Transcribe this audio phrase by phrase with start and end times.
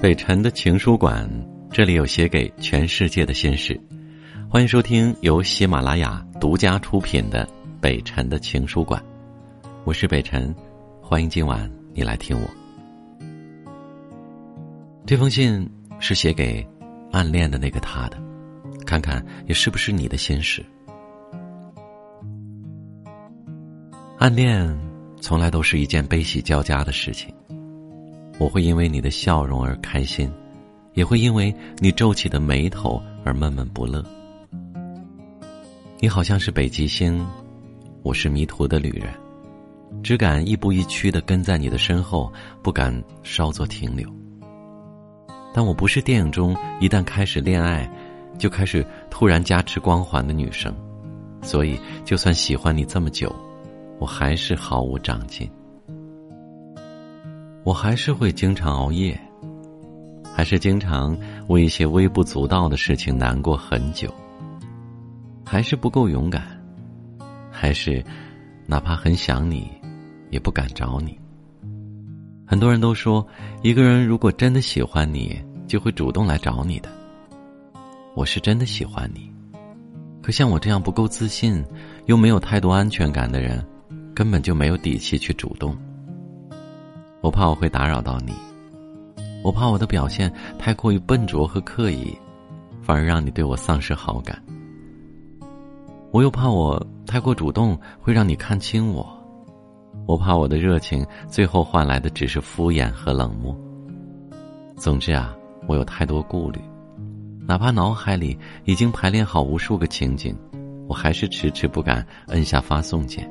[0.00, 1.28] 北辰的情书馆，
[1.70, 3.78] 这里有写给全世界的心事。
[4.48, 7.44] 欢迎收听由喜马拉雅独家出品的
[7.82, 8.98] 《北辰的情书馆》，
[9.84, 10.54] 我是北辰，
[11.02, 12.48] 欢迎今晚你来听我。
[15.04, 16.66] 这封信是写给
[17.12, 18.16] 暗恋的那个他的，
[18.86, 20.64] 看看也是不是你的心事。
[24.16, 24.66] 暗恋
[25.20, 27.30] 从来都是一件悲喜交加的事情。
[28.40, 30.32] 我会因为你的笑容而开心，
[30.94, 34.02] 也会因为你皱起的眉头而闷闷不乐。
[35.98, 37.22] 你好像是北极星，
[38.02, 39.12] 我是迷途的旅人，
[40.02, 42.90] 只敢亦步亦趋的跟在你的身后，不敢
[43.22, 44.08] 稍作停留。
[45.52, 47.86] 但我不是电影中一旦开始恋爱，
[48.38, 50.74] 就开始突然加持光环的女生，
[51.42, 53.30] 所以就算喜欢你这么久，
[53.98, 55.46] 我还是毫无长进。
[57.70, 59.16] 我还是会经常熬夜，
[60.34, 64.12] 还是经常为一些微不足道的事情难过很久，
[65.46, 66.60] 还是不够勇敢，
[67.48, 68.04] 还是
[68.66, 69.70] 哪怕很想你，
[70.30, 71.16] 也不敢找你。
[72.44, 73.24] 很多人都说，
[73.62, 76.88] 一个人如果真的喜欢你，就会主动来找你的。
[78.16, 79.32] 我是真的喜欢你，
[80.20, 81.64] 可像我这样不够自信，
[82.06, 83.64] 又没有太多安全感的人，
[84.12, 85.78] 根本就没有底气去主动。
[87.22, 88.32] 我怕我会打扰到你，
[89.42, 92.16] 我怕我的表现太过于笨拙和刻意，
[92.80, 94.42] 反而让你对我丧失好感。
[96.10, 99.06] 我又怕我太过主动会让你看清我，
[100.06, 103.54] 我怕我的热情最后换来的只是敷衍和冷漠。
[104.76, 106.58] 总之啊，我有太多顾虑，
[107.46, 110.34] 哪怕脑海里已经排练好无数个情景，
[110.88, 113.30] 我还是迟迟不敢摁下发送键。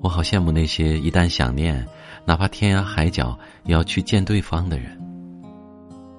[0.00, 1.84] 我好羡慕那些一旦想念。
[2.24, 4.98] 哪怕天涯海角也要去见对方的人，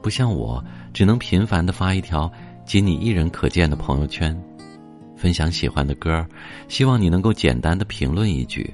[0.02, 2.32] 不像我，只能频繁的发一条
[2.66, 4.36] 仅你一人可见的朋友圈，
[5.16, 6.26] 分享喜欢的歌，
[6.68, 8.74] 希望你能够简单的评论一句，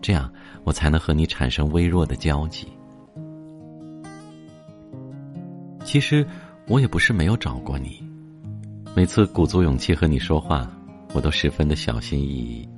[0.00, 0.30] 这样
[0.64, 2.66] 我才能和你产生微弱的交集。
[5.84, 6.26] 其实
[6.66, 8.02] 我也不是没有找过你，
[8.94, 10.68] 每次鼓足勇气和你说话，
[11.12, 12.68] 我都十分的小心翼翼。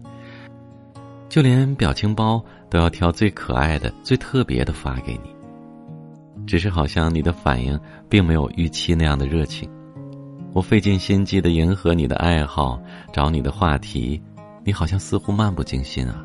[1.28, 5.30] 就连表情包都要挑最可爱的、最特别的发给你。
[6.46, 7.78] 只是好像你的反应
[8.08, 9.68] 并没有预期那样的热情。
[10.54, 12.80] 我费尽心机的迎合你的爱好，
[13.12, 14.20] 找你的话题，
[14.64, 16.24] 你好像似乎漫不经心啊。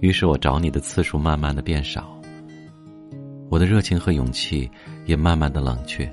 [0.00, 2.20] 于是我找你的次数慢慢的变少，
[3.48, 4.68] 我的热情和勇气
[5.04, 6.12] 也慢慢的冷却。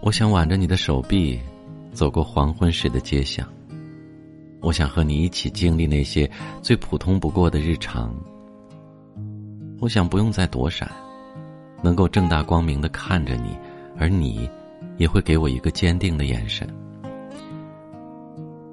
[0.00, 1.38] 我想挽着你的手臂，
[1.92, 3.46] 走过黄昏时的街巷。
[4.60, 6.30] 我想和你一起经历那些
[6.62, 8.14] 最普通不过的日常。
[9.80, 10.90] 我想不用再躲闪，
[11.82, 13.56] 能够正大光明的看着你，
[13.96, 14.50] 而你
[14.96, 16.68] 也会给我一个坚定的眼神。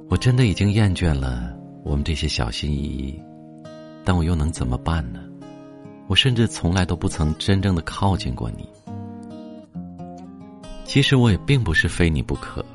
[0.10, 1.54] 我真的已经厌倦了
[1.84, 3.22] 我们这些小心翼翼，
[4.04, 5.20] 但我又能怎么办呢？
[6.08, 8.68] 我甚至从来都不曾真正的靠近过你。
[10.86, 12.66] 其实我也并不是非你不可。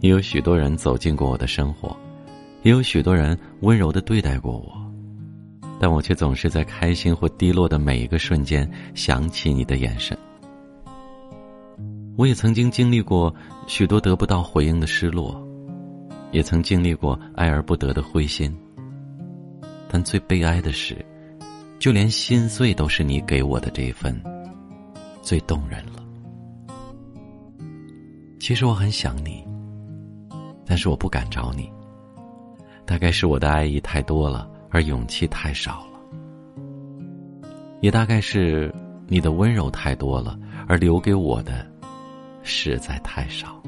[0.00, 1.96] 也有许多人走进过我的生活，
[2.62, 4.72] 也有许多人温柔的对待过我，
[5.80, 10.16] 但我却总是在开心或低落的每一个瞬间想起你的眼神。
[12.16, 13.34] 我也曾经经历过
[13.66, 15.40] 许多得不到回应的失落，
[16.32, 18.56] 也曾经历过爱而不得的灰心。
[19.88, 20.96] 但最悲哀的是，
[21.78, 24.20] 就连心碎都是你给我的这一份，
[25.22, 26.04] 最动人了。
[28.38, 29.47] 其实我很想你。
[30.68, 31.72] 但是我不敢找你，
[32.84, 35.98] 大概是我的爱意太多了，而勇气太少了；
[37.80, 38.70] 也大概是
[39.06, 41.66] 你的温柔太多了，而留给我的
[42.42, 43.62] 实在太少。